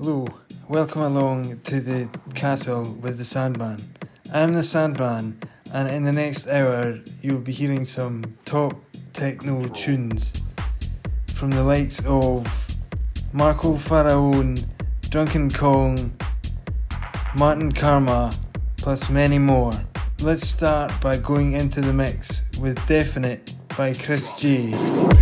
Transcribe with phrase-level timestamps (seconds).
[0.00, 0.28] Hello,
[0.68, 3.78] welcome along to the castle with the Sandman.
[4.32, 5.40] I'm the Sandman,
[5.72, 8.76] and in the next hour, you'll be hearing some top
[9.12, 10.40] techno tunes
[11.34, 12.76] from the likes of
[13.32, 14.64] Marco Faraone,
[15.08, 16.16] Drunken Kong,
[17.34, 18.32] Martin Karma,
[18.76, 19.72] plus many more.
[20.20, 25.17] Let's start by going into the mix with Definite by Chriss Jay.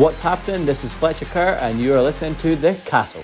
[0.00, 0.64] What's happening?
[0.64, 3.22] This is Fletcher Kerr, and you are listening to The Castle.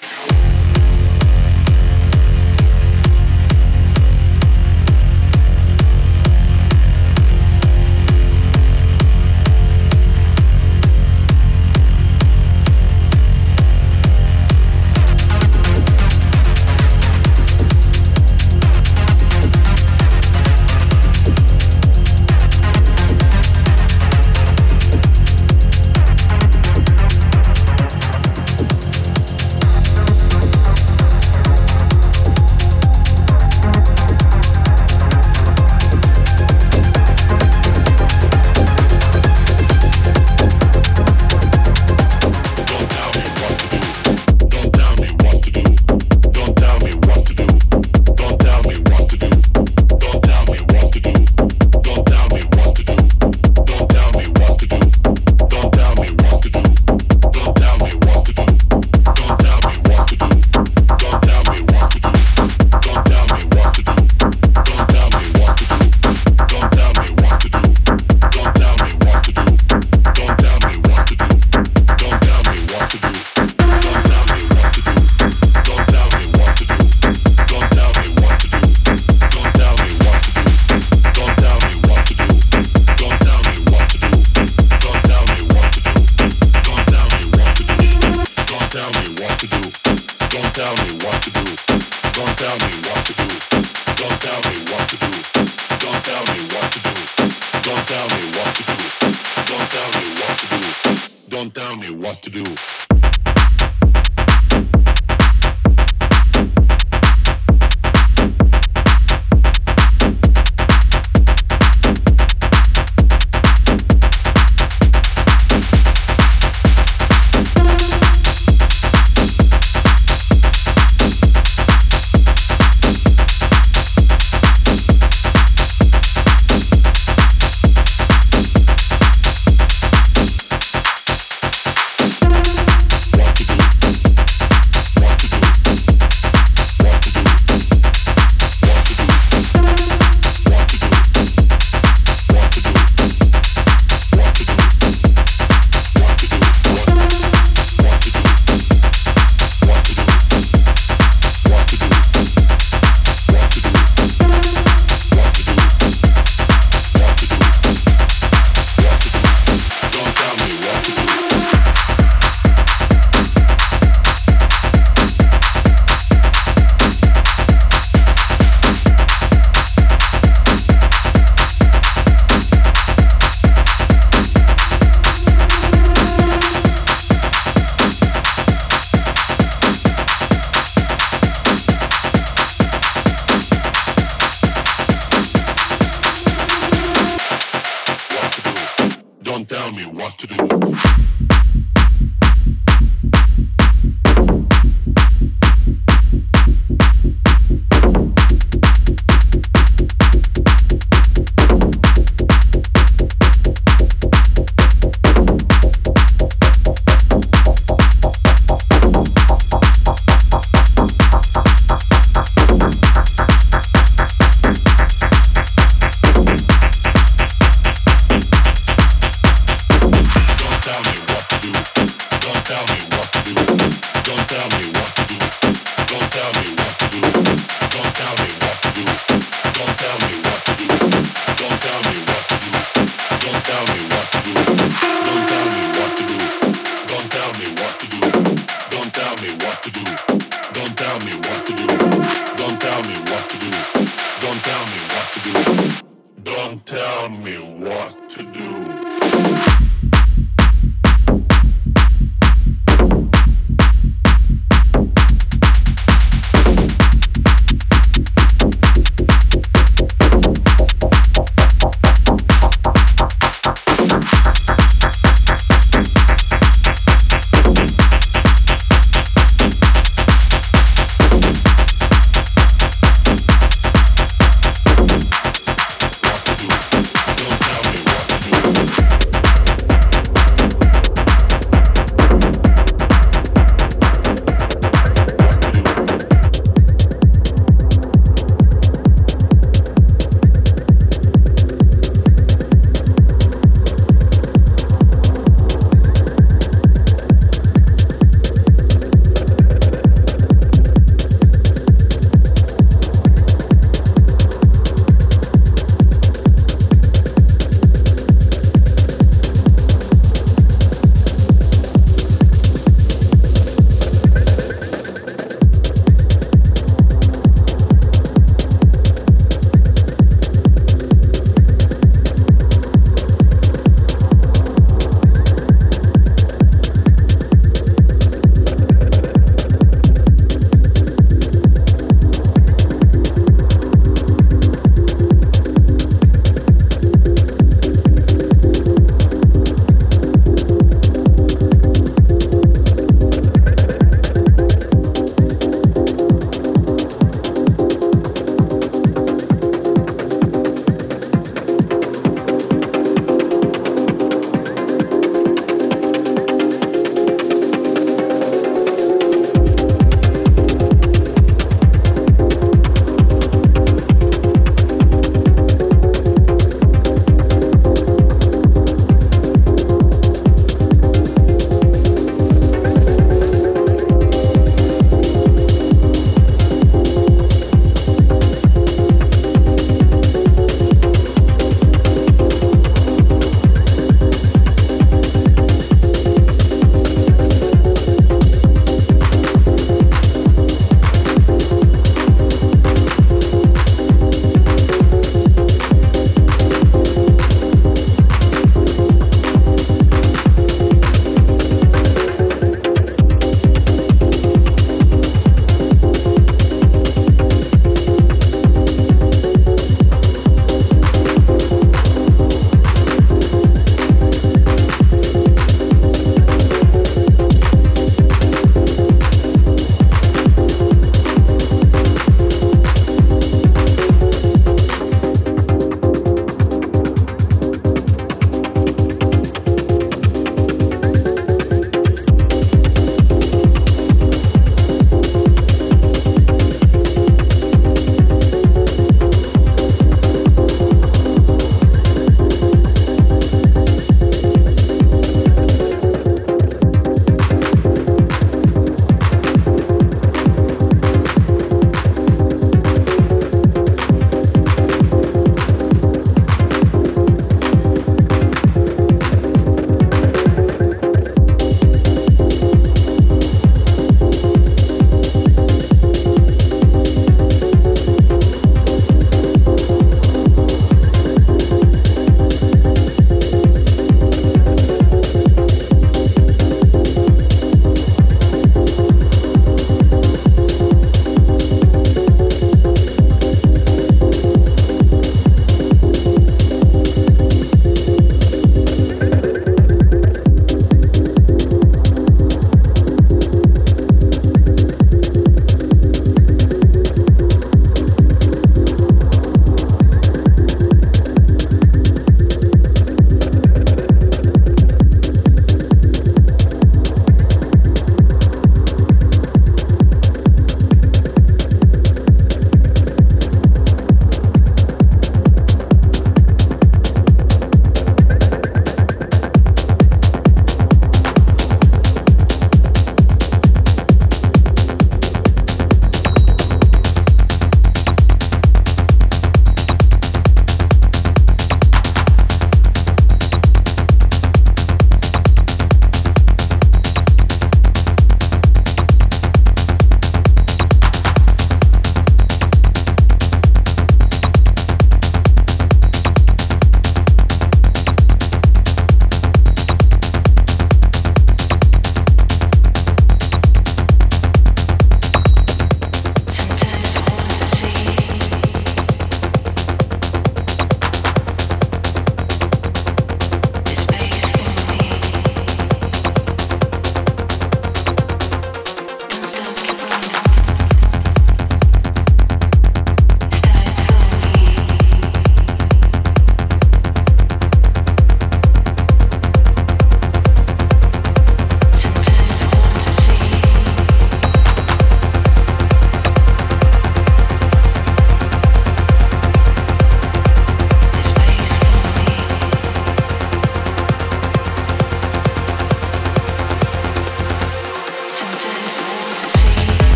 [189.47, 191.46] tell me what to do.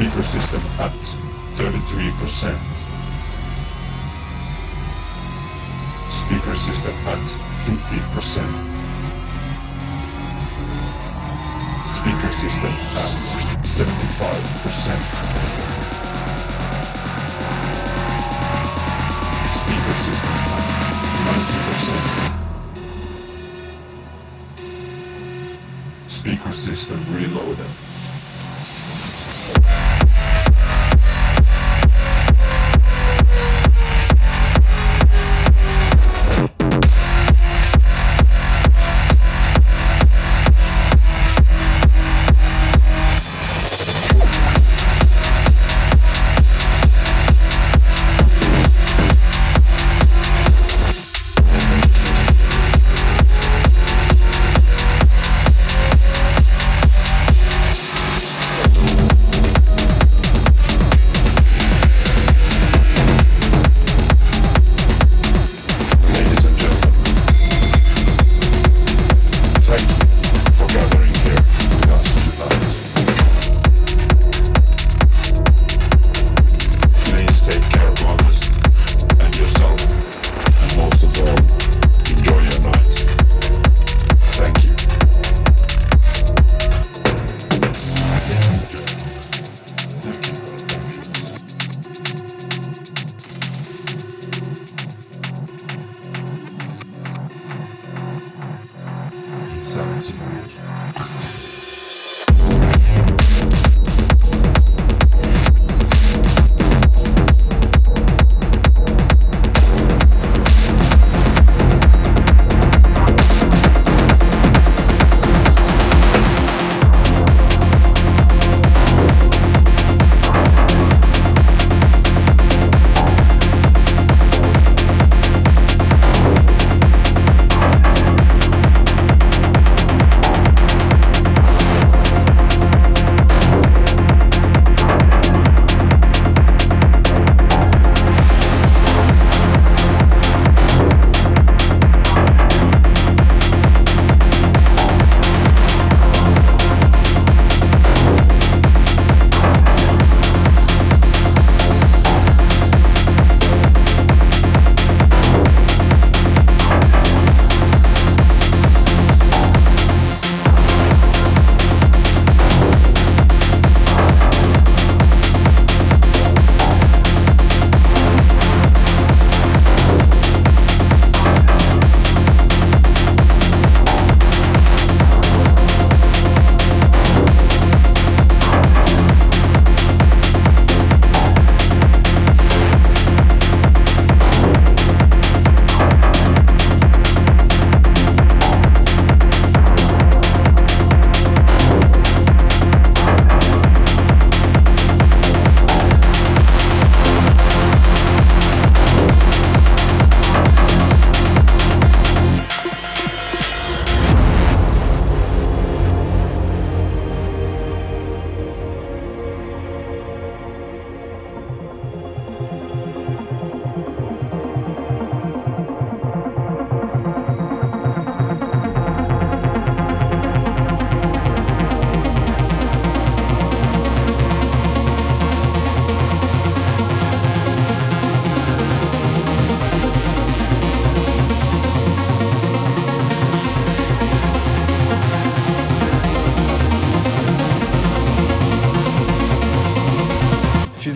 [0.00, 0.96] speaker system at
[1.60, 2.56] 33%.
[6.08, 7.20] Speaker system at
[7.68, 8.40] 50%.
[11.84, 13.12] Speaker system at
[13.60, 14.96] 75%.
[19.52, 20.64] Speaker system at
[21.28, 22.40] 90%.
[26.06, 27.89] speaker system reloaded.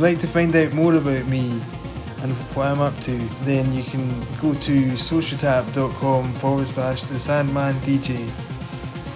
[0.05, 1.51] Like to find out more about me
[2.23, 3.13] and what I'm up to,
[3.45, 4.07] then you can
[4.41, 8.17] go to socialtap.com forward slash the Sandman DJ,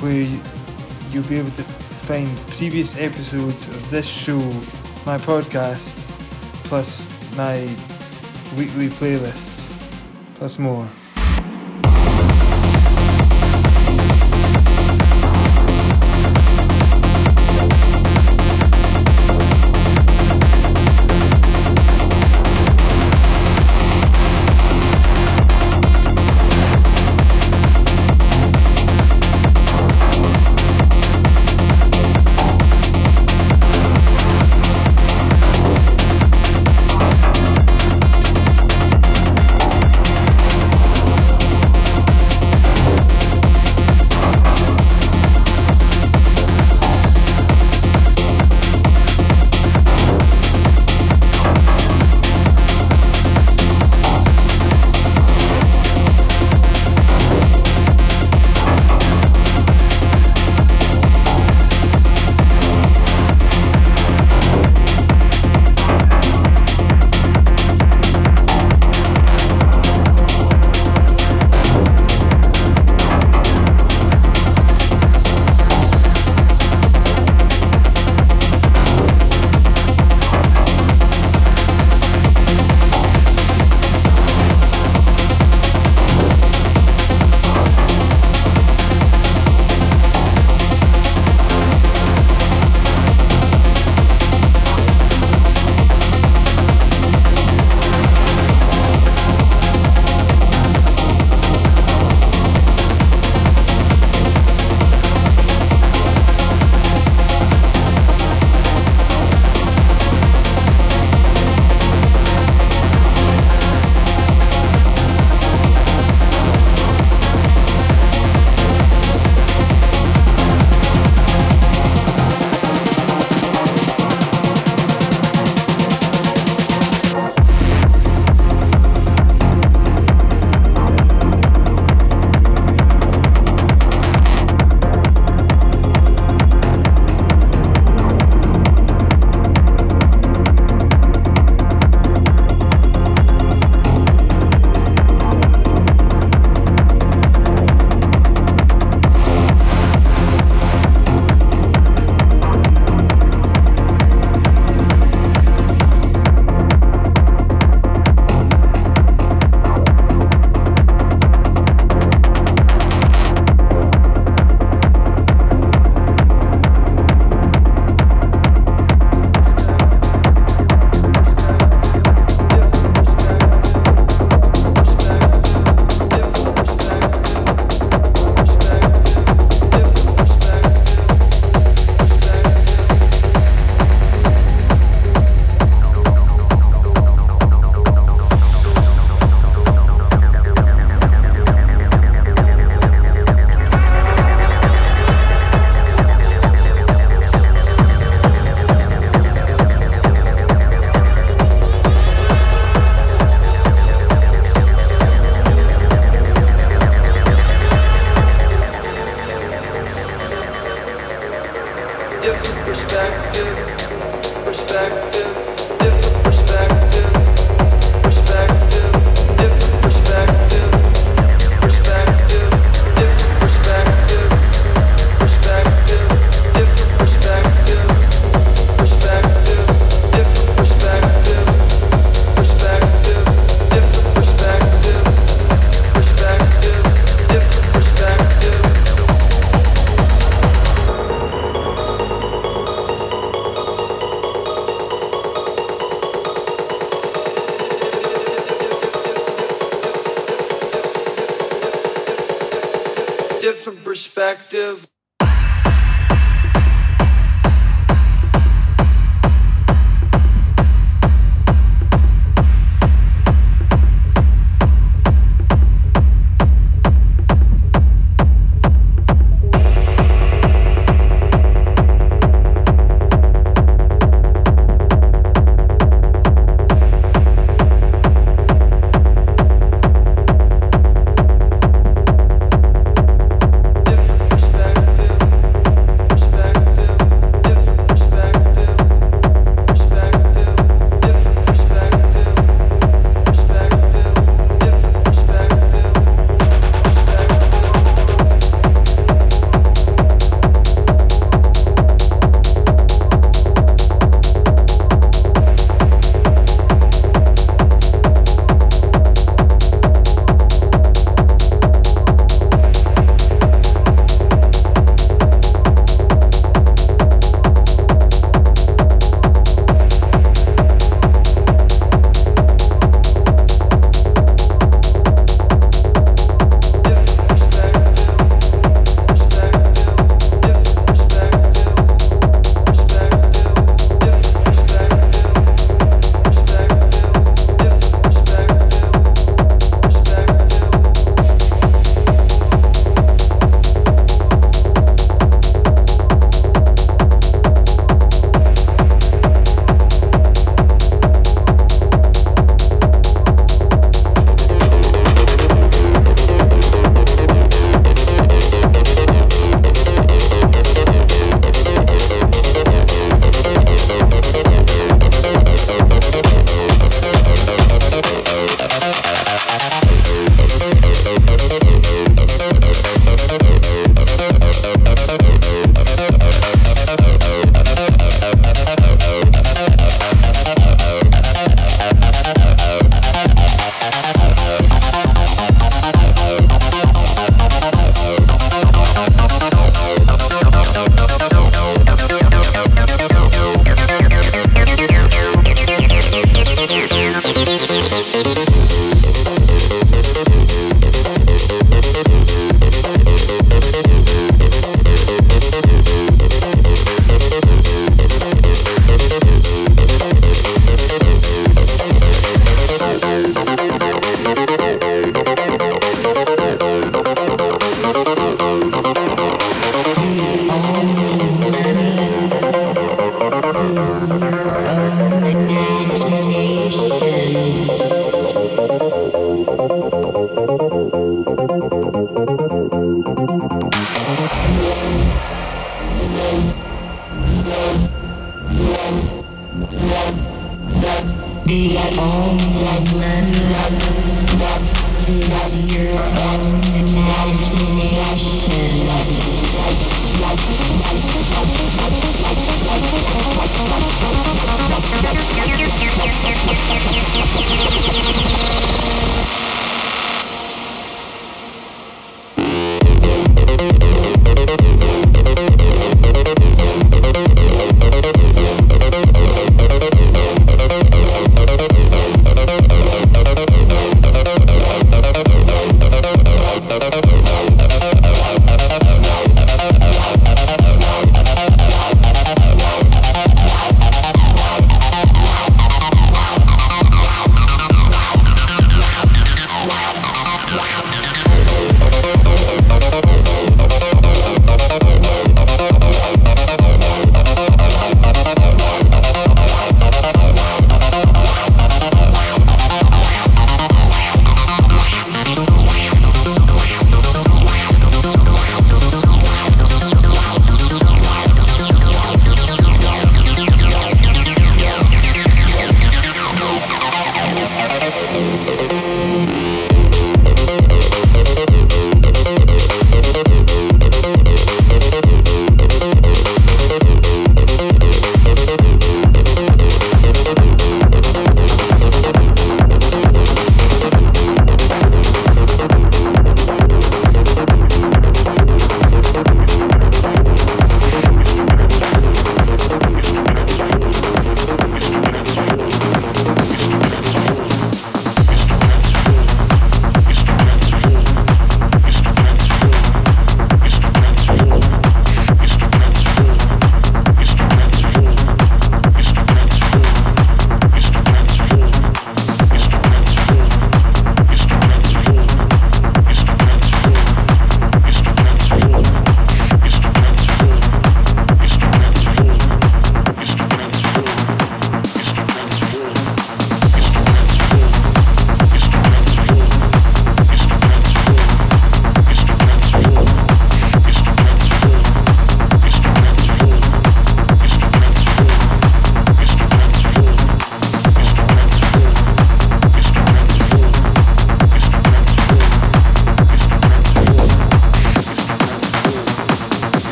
[0.00, 0.40] where you-
[1.10, 4.38] you'll be able to find previous episodes of this show,
[5.04, 6.06] my podcast,
[6.64, 7.06] plus
[7.36, 7.68] my
[8.56, 9.72] weekly playlists,
[10.36, 10.88] plus more.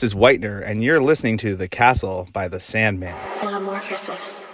[0.00, 3.14] This is Whitener, and you're listening to The Castle by The Sandman.
[3.44, 4.49] Metamorphosis.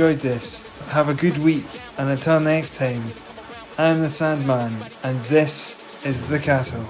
[0.00, 1.66] enjoyed this, have a good week,
[1.98, 3.02] and until next time,
[3.76, 6.86] I'm the Sandman, and this is The Castle.